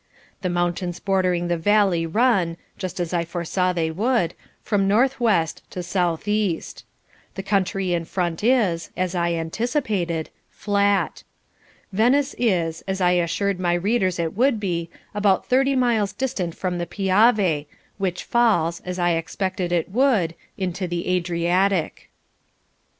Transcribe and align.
The 0.41 0.49
mountains 0.49 0.99
bordering 0.99 1.47
the 1.47 1.59
valley 1.59 2.07
run 2.07 2.57
just 2.75 2.99
as 2.99 3.13
I 3.13 3.23
foresaw 3.23 3.71
they 3.71 3.91
would 3.91 4.33
from 4.63 4.87
northwest 4.87 5.61
to 5.69 5.83
southeast. 5.83 6.85
The 7.35 7.43
country 7.43 7.93
in 7.93 8.05
front 8.05 8.43
is, 8.43 8.89
as 8.97 9.13
I 9.13 9.33
anticipated, 9.35 10.31
flat. 10.49 11.23
Venice 11.93 12.33
is, 12.39 12.81
as 12.87 12.99
I 12.99 13.11
assured 13.11 13.59
my 13.59 13.75
readers 13.75 14.17
it 14.17 14.35
would 14.35 14.59
be, 14.59 14.89
about 15.13 15.45
thirty 15.45 15.75
miles 15.75 16.13
distant 16.13 16.55
from 16.55 16.79
the 16.79 16.87
Piave, 16.87 17.67
which 17.99 18.23
falls, 18.23 18.79
as 18.79 18.97
I 18.97 19.11
expected 19.11 19.71
it 19.71 19.87
would, 19.91 20.33
into 20.57 20.87
the 20.87 21.09
Adriatic." 21.09 22.09